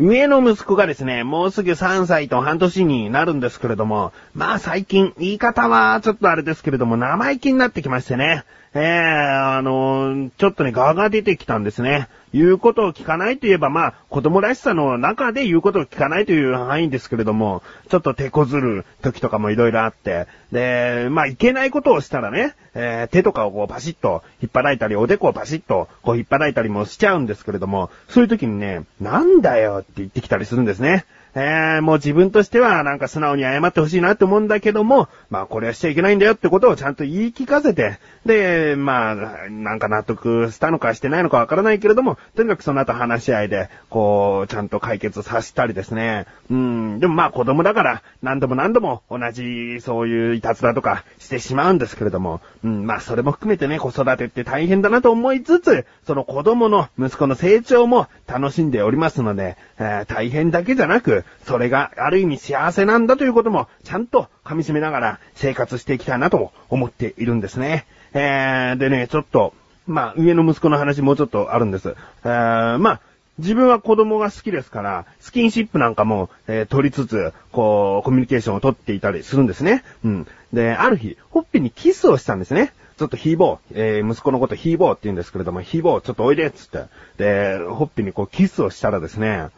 [0.00, 8.44] 上の息子がですね、もうすぐ3歳と半年になるんですけれども、まあ最近、言い方はちょっとあれですけれども、生意気になってきましてね。
[8.72, 12.08] ええー、あのちょっとね、ガが出てきたんですね。
[12.32, 31.04] 言うことを聞かないといえば、まあ、子供らしさの中で言うことを聞かないという範囲ですけれども、ちょっと手こずる時とかもいろいろあって、で、まあ、いけないことをしたらね、えー、手とかをこうパシッと引っ張られたり、おでこをパシッとこう引っ張られたりもしちゃうんですけれども、そういう時にね、なんだよって言ってきたりするんですね。
[31.34, 39.14] えー、もう自分としてはなんか素直に謝ってほしいなって思うんだけども、まあこれはしちゃいけないんだよってことをちゃんと言い聞かせて、で、まあ、
[39.48, 46.26] なんか納得したのかしてないのかわからないけれども、とにかくその後話し合いで、こう、ちゃんと解決させたりですね。
[46.50, 67.86] うん、でもまあ子供だから何度も何度も同じそういういたずらとかしてしまうんですけれども、うん、まあそれも含めてね、子育てって大変だなと思いつつ、その子供の息子の成長も楽しんでおりますので、えー、大変だけじゃなく、それがある意味幸せなんだということも、ちゃんと噛み締めながら生活していきたいなと思っているんですね。
[68.12, 69.54] えー、でね、ちょっと、
[69.86, 71.94] まあ、上の息子の話もうちょっとあるんです。
[72.24, 73.00] えー、まあ、
[73.38, 79.82] 自分は子供が好きですから、スキンシップなんかも、えー、取りつつ、こう、コミュニケーションを取っていたりするんですね。
[80.04, 80.26] うん。
[80.52, 82.72] で、ある日、ほっぺにキスをしたんですね。
[82.98, 86.84] ちょっとヒーボー、えー、息子のことヒーボーって言うんですけれども、ヒーボーちょっとおいでっつって。
[87.16, 89.48] で、ほっぺにこうキスをしたらですね、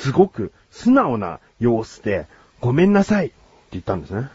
[0.00, 2.26] すごく素直な様子で、
[2.60, 3.34] ごめんなさいって
[3.72, 4.28] 言ったんですね。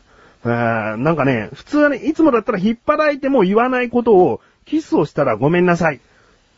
[0.45, 5.99] えー、なんかね、普通はね、いつもだったら引っ張られても言わないことを、キスをしたらごめんなさい。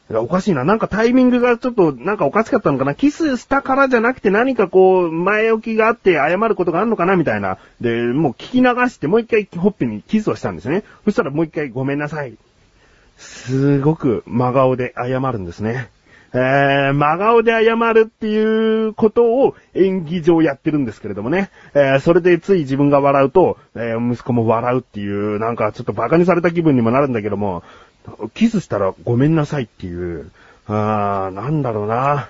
[0.09, 0.65] おかしいな。
[0.65, 2.95] なんかタイミングがちょっとなんかおかしかったのかな。
[2.95, 7.57] キスしたからじゃなくて何かこう、前置きがあって謝ることがあるのかなみたいな。
[7.79, 10.83] で、もう聞き流してもう一回ほっぺにキスをしたんですね。
[11.05, 12.37] そしたらもう一回ごめんなさい。
[13.17, 15.89] すごく真顔で謝るんですね。
[16.33, 21.49] えー、真顔で謝るっていうことを演技上やってるんですけれどもね。
[21.73, 27.63] えー、それでつい自分が笑うと、えー、息子も笑うっていう、なんかちょっと馬鹿にされた気分にもなるんだけども、
[28.33, 30.31] キスしたらごめんなさいっていう、
[30.67, 32.29] あー、なんだろうな。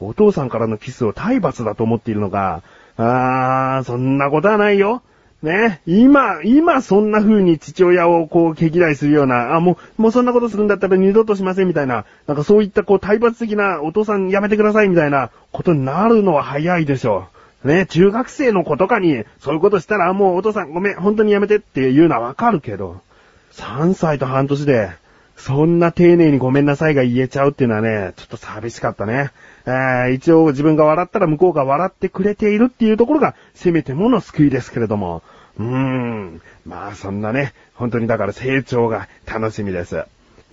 [0.00, 2.62] お父さんからのキスを体罰だと思っているのか、
[2.96, 5.02] あー、そんなことはないよ。
[5.44, 5.80] ね。
[5.86, 17.28] 今、今そんな風に父親をこう毛嫌いするような、あ、もう、もうそんなことするんだったら二度としませんみたいな、なんかそういったこう体罰的なお父さんやめてくださいみたいなことになるのは早いでしょ
[17.64, 17.68] う。
[17.68, 23.00] ね、中学生の子とかにそういうことしたら、もうお父さんごめん、本当にやめてって言うのはわかるけど、
[23.52, 24.90] 3歳と半年で、
[25.36, 29.30] そんな丁寧にごめんなさいが言えちゃうっていうのはね、ちょっと寂しかったね。
[29.66, 35.22] えー、一応自分が笑ったら向こうが笑ってくれているっていうところが、せめてもの救いですけれども。
[35.58, 36.42] うーん。
[36.64, 40.04] まあそんなね、本当にだから成長が楽しみです。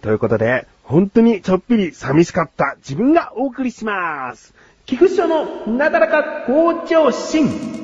[0.02, 4.54] ということで、本当にちょっぴり寂しかった自分がお送りします。
[4.86, 7.82] 菊師匠のなだらか向上心。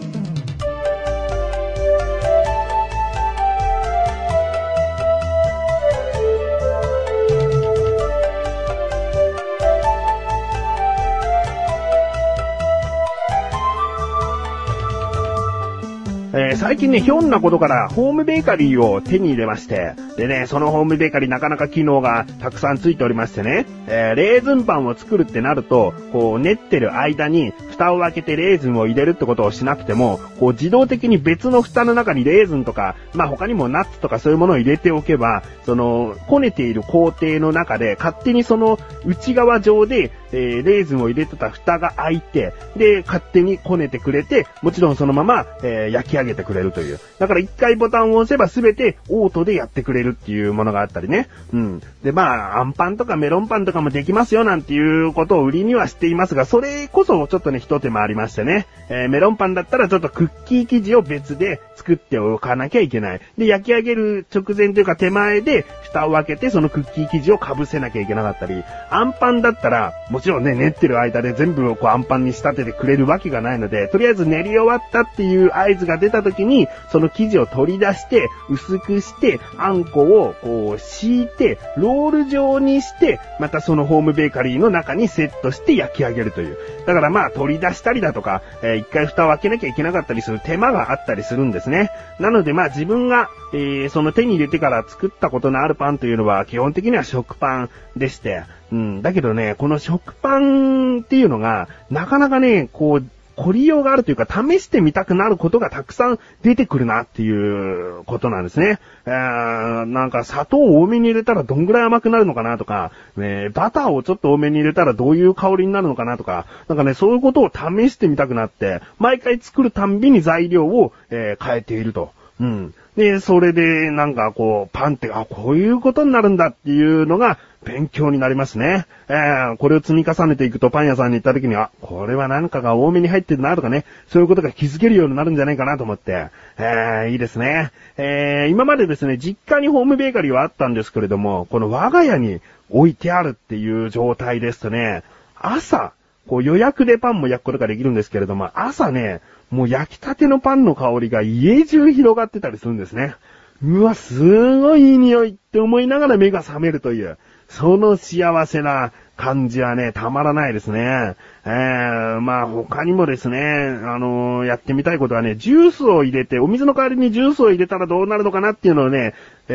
[16.48, 47.00] えー、最近ね、ひょんなことからホームベーカリーを手に入れまして、でね、そのホームベーカリーなかなか機能がたくさんついておりましてね、えー、レーズンパンを作るってなると、こう練ってる間に蓋を開けてレーズンを入れるってことをしなくても、こう自動的に別の蓋の中にレーズンとか、まあ他にもナッツとかそういうものを入れておけば、その、こねている工程の中で勝手にその内側上で、えー、レーズンを入れてた蓋が開いて、で、勝手にこねてくれて、もちろんそのまま、えー、焼き上げてくれるという。
[47.20, 51.28] だから一回ボタンを押せばすべてオートでやってくれるっていうものがあったりね。
[51.54, 51.82] うん。
[52.04, 58.68] で、まあ、アンパンとかメロンパンとかもできますよなんていうことを売りにはしていますが、それこそちょっとね、一手間ありましてね。
[58.90, 63.22] えー、メロンパンだったらちょっとクッキー生地を別で作っておかなきゃいけない。
[63.38, 86.58] で、焼き上げる直前というか手前で蓋を開けてそのクッキー生地を被せなきゃいけなかったり、アンパンだったら、もちろんね、練ってる間で全部をこうアンパンに仕立ててくれるわけがないので、とりあえず練り終わったっていう合図が出た時に、その生地を取り出して、薄くして、あんこをこう敷いて、ロール状にして、またそのホームベーカリーの中にセットして焼き上げるという。
[86.86, 91.92] だからまあ取り出したりだとか、えー、一回蓋を開けなきゃいけなかったりする手間があったりするんですね。
[92.20, 103.06] なのでまあ自分が、えー、その手に入れてから作ったことのあるパンというのは基本的には食パンでして、うん、だけどね、この食パンっていうのが、なかなかね、こう、
[103.38, 108.80] 凝りようがあるというか、試してみたくなることがたくさん出てくるなっていうことなんですね。
[109.06, 122.12] えー、なんか砂糖を多めに入れたらどんぐらい甘くなるのかなとか、えー、バターをちょっと多めに入れたらどういう香りになるのかなとか、なんかね、そういうことを試してみたくなって、毎回作るたんびに材料を、えー、変えていると。
[122.40, 122.74] うん。
[122.98, 128.88] で、それで、なんかこう、パンって、あ、こういうことになるんだっていうのが、勉強になりますね。
[129.08, 137.72] えー、これを積み重ねていくとパン屋さんに行った時には、これは何かが多めに入ってるなとかね、そういうことが気づけるようになるんじゃないかなと思って、えー、いいですね。
[137.98, 145.04] えー、今までですね、実家にホームベーカリーはあったんですけれども、この我が家に置いてあるっていう状態ですとね、
[145.36, 145.92] 朝、
[146.28, 153.16] こう予約でパンも焼くことができるんですけれども、朝ね、もう焼きたてのパンの香りが家中広がってたりするんですね。
[153.64, 157.18] うわ、すごいいい匂いって思いながら目が覚めるという、
[157.50, 161.16] その幸せな感じはね、たまらないですね。
[161.48, 169.14] えー、まあ他にもですね、あのー、やってみたいことはね、ジュースを入れて、お水の代わりにジュースを入れたらどうなるのかなっていうのをね、
[169.48, 169.54] え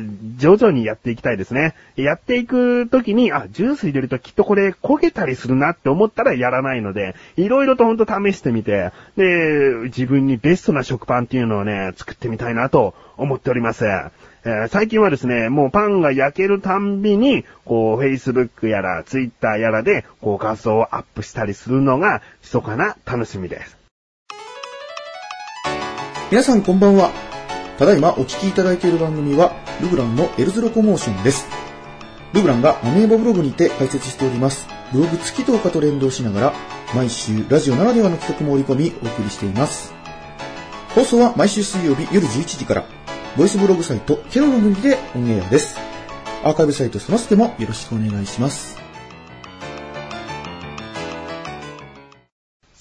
[0.00, 1.74] ー、徐々にやっていきたいですね。
[1.96, 13.84] やっていくときに、あ、ジュース入れるときっとこれ焦げたりするなって思ったらやらないので、いろいろとほんと試してみて、で、自分にベストな食パンっていうのをね、作ってみたいなと思っております。
[14.46, 23.76] えー、最近はですね、もうパンが焼けるたんびに、こう、Facebook やら Twitter やらで、こう画像をアップしたりするのが、密かな楽しみです。
[26.30, 27.10] 皆さんこんばんは。
[27.76, 31.48] ただいまお聞きいただいている番組は、ルブランのエルズロコモーションです。
[32.32, 34.68] ルブランがアメーボブログにて解説しております。
[34.92, 36.54] ブログ月10日と連動しながら、
[36.94, 39.92] 毎週ラジオならではの企画も織り込みお送りしています。
[40.94, 42.84] 放送は毎週水曜日夜11時から、
[43.36, 45.76] ボイスブログサイト、ケロの分岐でオンエアです。
[46.42, 48.85] アーカイブサイトそのステもよろしくお願いします。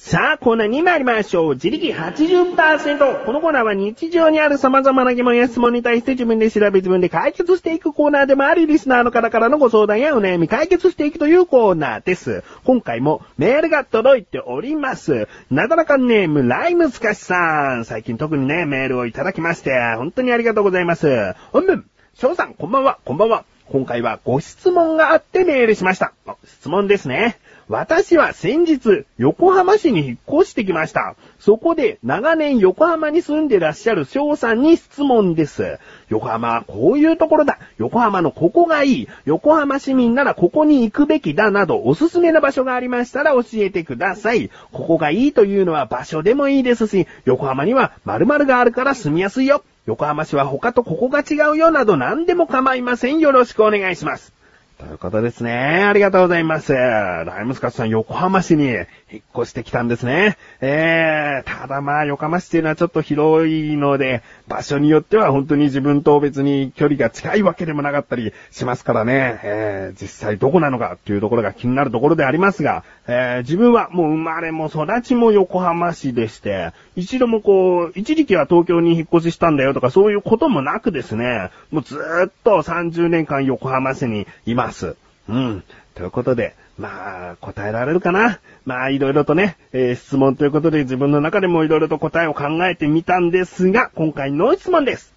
[0.05, 1.53] さあ、コーナーに参りましょう。
[1.55, 3.25] 自力80%。
[3.25, 12.43] このコーナーは日常にある様々な疑問や質問に対して自分で調べ自分で解決していくコーナーでもあり、リスナーの方からのご相談やお悩み解決していくというコーナーです。
[12.65, 15.27] 今回もメールが届いております。
[15.49, 17.85] なだらかネーム、ライムスカシさん。
[17.85, 21.33] 最近特にね、メールをいただきまして、本当にありがとうございます。
[21.51, 23.43] 本文、翔さん、こんばんは、こんばんは。
[23.71, 26.13] 今回はご質問があってメールしました。
[26.45, 27.39] 質問ですね。
[27.67, 31.15] 私は先日、横浜市に引っ越してきました。
[31.39, 35.79] そこで長年横浜に住んでらっしゃる翔さんに質問です。
[36.09, 37.57] 横浜はこういうところだ。
[37.79, 39.07] 横浜のここがいい。
[39.25, 44.51] 横浜市民ならここに行くべきだなどおすすめの場所がありましたら教えてください。
[44.71, 49.63] ここがいいというのは場所でもいいですし、横浜には〇〇があるから住みやすいよ。
[49.87, 53.17] 横浜市は他とここが違うよなど何でも構いません。
[53.17, 54.34] よろしくお願いします。
[54.77, 55.85] ということですね。
[55.85, 56.73] ありがとうございます。
[56.73, 60.37] ライムスカッツさん、横浜市に引っ越してきたんですね。
[60.59, 69.39] えー、ただまあ、横浜市っていうのはちょっと広いので、場所によっては本当に自分と別に距離が近いわけでもなかったりしますからね。
[69.43, 81.97] えー、実際どこなのかっていうところが気になるところでありますが、えー、自分はもう生まれも育ちも横浜市でして、一度もこう、一時期は東京に引っ越ししたんだよとかそういうこともなくですね、もうず
[82.27, 84.95] っと30年間横浜市にいます。
[85.29, 85.63] うん。
[85.93, 88.39] ということで、まあ、答えられるかな？
[88.65, 95.13] まあ、いろいろとね、えー、質問ということで自分の中でもいろいろと答えを考えてみたんですが、今回の質問です。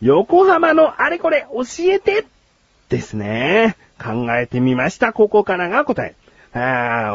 [0.00, 1.62] 横浜のあれこれ教
[1.92, 2.26] えて
[2.88, 3.76] ですね。
[4.02, 5.12] 考えてみました。
[5.12, 6.14] ここからが答え。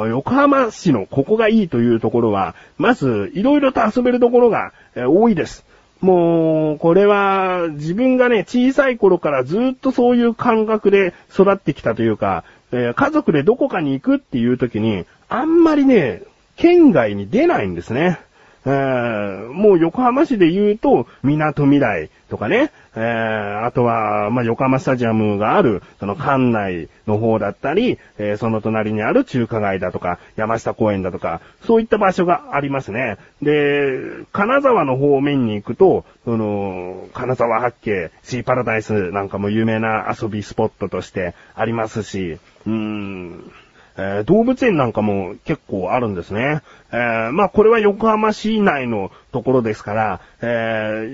[0.08, 5.66] 横浜市のここがいいというところは、まず、いろいろと遊べるところが、えー、多いです。
[6.02, 16.22] もう、これは、自分がね、小さい頃からずっとそういう感覚で育ってきたというか、えー、家族でどこかに行くっていう時に、あんまりね、
[16.58, 18.20] 県外に出ないんですね。
[18.66, 33.18] えー、もう横浜市で言うと、港未来とかね、えー、あとは、まあ、横浜スタジアムがある、その館内の方だったり、えー、その隣にある中華街だとか、山下公園だとか、そういった場所がありますね。
[33.42, 34.00] で、
[34.32, 43.52] 金沢の方面に行くと、その、金沢八景、シーパラダイスなんかも有名な遊びスポットとしてありますし、うーん、
[43.98, 46.62] えー、動物園なんかも結構あるんですね。
[46.92, 50.46] えー、まあこれは横浜市内のところですから、え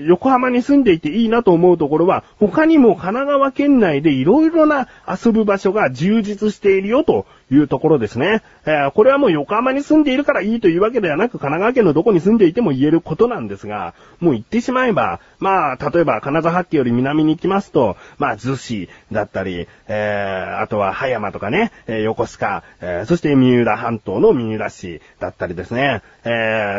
[0.00, 8.42] ー、横浜に住んでいていいなと思うところは、他にも神奈川県内で色々な遊ぶ場所が充実しているよというところですね。
[8.64, 26.28] えー、これはもう横浜に住んでいるからいいというわけではなく、神奈川県のどこに住んでいても言えることなんですが、もう言ってしまえば、まあ、例えば金沢八景より南に行きますと、まあ、逗子だったり、えー、あとは葉山とかね、えー、横須賀、えー、そして三浦半島の三浦市だったりですね、え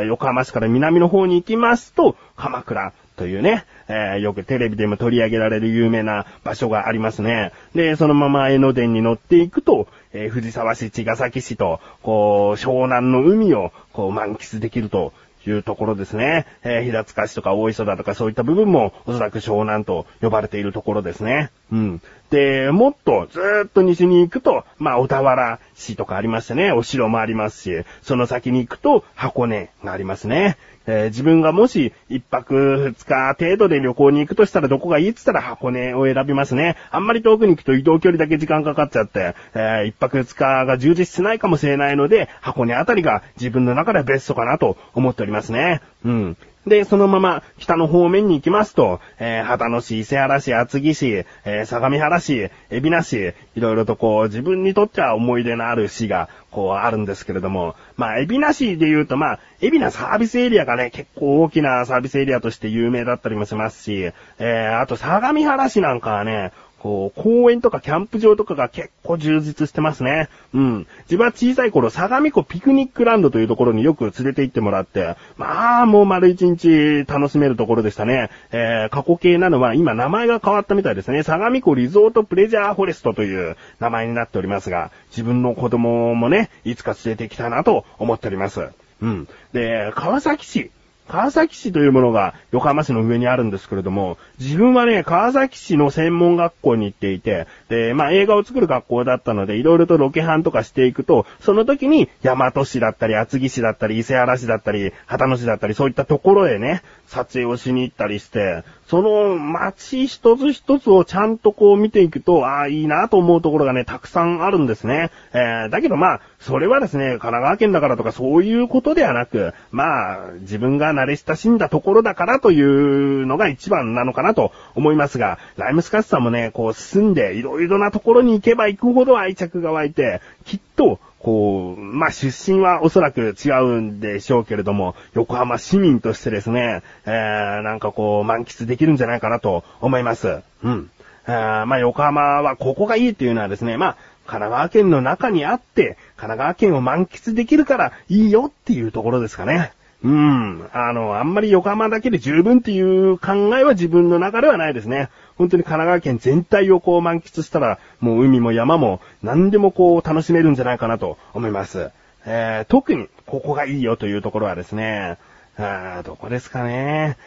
[0.01, 7.51] ー、横浜市から南の方に行きますと、鎌倉、というね、えー、よくテレビでも取り上げられる有名な場所がありますね。
[7.75, 15.13] で、そのまま江ノ電に乗っていくと、えー、藤沢市、茅ヶ崎市と、こう、湘南の海を、こう、満喫できると
[15.49, 16.45] いうところですね。
[16.63, 21.51] えー、平塚市とか大磯だとかそういった部分もおそらく湘南と呼ばれているところですね。
[21.71, 22.01] うん。
[22.29, 30.57] で、もっとずーっと西に行くと、まあ、小田原市とかありましてね、お城もありますし、その先に行くと箱根がありますね。
[30.85, 36.75] えー、自分がもし一泊二日程度で旅行に行くとしたらどこがいいって言ったら箱根を選びますね。
[36.91, 45.81] あんまり遠くに行くと移動距離だけ時間かかっちゃって、えー、一泊二日が充実しないかもしれないので、箱根あたりが自分の中ではベストかなと思っておりますね。
[46.03, 46.37] うん。
[46.65, 70.27] で、そのまま北の方面に行きますと、えー、旗野市、伊勢原市、厚木市、えー、相模原市、海老名市、いろいろとこう、自分にとっては思い出のある市が、こう、あるんですけれども、まあ、海老名市で言うと、まあ、海老名サービスエリアがね、結構大きなサービスエリアとして有名だったりもしますし、えー、あと相模原市なんかはね、こう、公園とかキャンプ場とかが結構充実してますね。
[70.53, 70.87] うん。
[71.03, 78.29] 自分は小さい頃、相模湖ピクニックランドというところによく連れて行ってもらって、まあ、もう丸一日楽しめるところでしたね。
[78.51, 81.23] えー、過去形なのは今名前が変わったみたいですね。
[81.23, 88.67] 相模湖リゾートプレジャーフォレストという名前になっておりますが、自分の子供もね、いつか連れて行きたいなと思っております。
[89.01, 89.27] うん。
[89.53, 90.69] で、川崎市。
[91.07, 115.11] 川崎市というものが横浜市の上にあるんですけれども、自分はね、川崎市の専門学校に行っていて、で、まあ映画を作る学校だったので、いろいろとロケハンとかしていくと、その時に大和市だったり、厚木市だったり、伊勢原市だったり、旗野市だったり、そういったところへね、撮影をしに行ったりして、その街一つ一つをちゃんとこう見ていくと、ああ、いいなと思うところがね、たくさんあるんですね。
[115.33, 140.41] えー、だけどまあ、それはですね、神奈川県だからとかそういうことではなく、まあ、自分が慣れ親しんだところだからというのが一番なのかなと思いますが、ライムスカッシュさんもね、こう住んでいろいろなところに行けば行くほど愛着が湧いて、きっと、こう、まあ、出身はおそらく違うんでしょうけれども、横浜市民としてですね、えー、なんかこう、満喫できるんじゃないかなと思います。
[140.63, 140.91] うん。
[141.25, 149.71] えー、まあ、横浜はここがいいっていうのはですね、まあ、神奈川県の中にあって、神奈川県を満喫できるからいいよっていうところですかね。
[150.03, 150.69] うん。
[150.73, 155.09] あの、あんまり横浜だけで十分っていう考えは自分の中ではないですね。
[155.37, 161.89] 本当に神奈川県全体をこう満喫したら、もう海も山も何でもこう楽しめるんじゃないかなと思います。
[162.25, 165.17] えー、特にここがいいよというところはですね、
[165.57, 167.17] あどこですかね。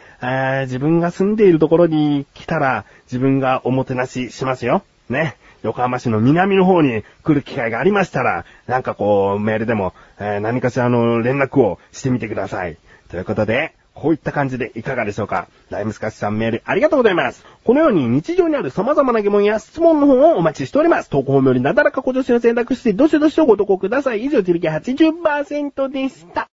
[0.65, 4.83] 自分が住んでいるところに来たら自分がおもてなししますよ。
[5.09, 5.37] ね。
[5.63, 12.77] 横浜市の南の方に来る機会がありましたら、なんかこう、メールでも、えー、何かしらの連絡をしてみてください。
[13.09, 17.43] ということで、こういった感じでいかがでしょうかライムスカッシュさんメールありがとうございます。
[17.63, 21.09] このように日常にある様々な疑問や質問の方をお待ちしております。
[21.09, 24.23] 投稿よりなだらかご助手を選択して、どしどしご投稿ください。
[24.23, 26.47] 以上、自力80%でした。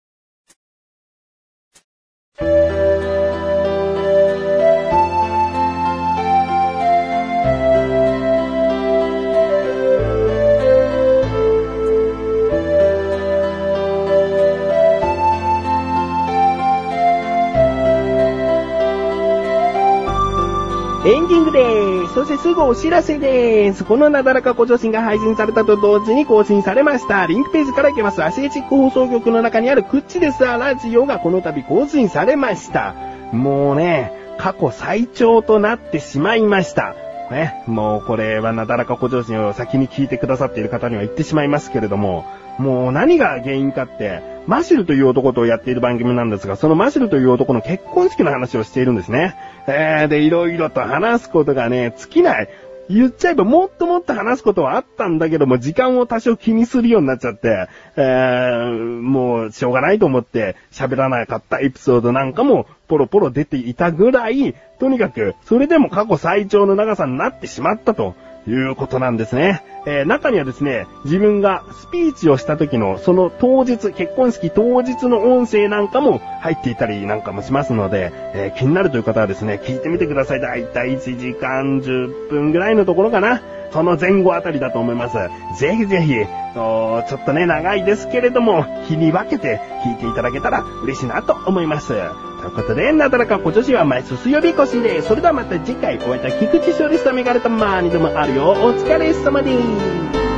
[21.05, 22.15] エンディングでーす。
[22.15, 23.85] そしてすぐお知らせでーす。
[23.85, 27.27] このなだらかご助身が配信されたと同時に更新されました。
[27.27, 28.23] リンクページから行けます。
[28.23, 32.95] アシエチック放送局の中にあるクッチレスアラジオがこの度更新されました。
[33.33, 36.95] もうね、過去最長となってしまいました。
[37.33, 42.27] ね、もうこれはなだらかご助身を先に聞いてくださっている方には言ってしまいますけれども、
[42.59, 49.37] もう何が原因かって、マシルという男とやっている番組なんですが、そのマシルという男の結婚式の話をしているんですね。
[49.67, 52.49] えー、で、いろいろと話すことがね、尽きない。
[52.91, 68.15] 言っちゃえばもっともっと話すことはあったんだけども、時間を多少気にするようになっちゃって、えー、もうしょうがないと思って喋らなかったエピソードなんかもポロポロ出ていたぐらい、とにかく、それでも過去最長の長さになってしまったと。
[68.47, 69.63] いうことなんですね。
[69.87, 80.41] えー、中にはですね、自分がスピーチをした時のその当日、結婚式当日の音声なんかも入っていたりなんかもしますので、えー、気になるという方はですね、聞いてみてください。
[80.41, 83.41] だいたい1時間10分ぐらいのところかな。
[83.73, 85.17] その前後あたりだと思います。
[85.59, 86.15] ぜひぜひ、
[86.55, 91.95] とちょっとね、長いですけれども、日に分けて聞いていただけたら嬉しいなと思います。
[92.43, 98.51] ということで、なだらか今年は毎週水曜日越しで、それではまた次回お会いいた菊池勝利スタメガネとまーにでもあるよ。
[98.51, 100.32] お疲れ様です。